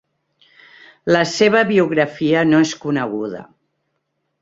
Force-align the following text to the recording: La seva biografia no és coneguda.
La 1.17 1.21
seva 1.33 1.63
biografia 1.73 2.45
no 2.55 2.65
és 2.69 2.75
coneguda. 2.87 3.47